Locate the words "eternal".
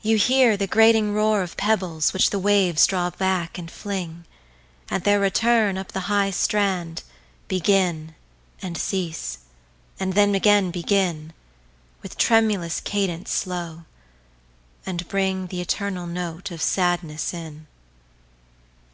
15.60-16.06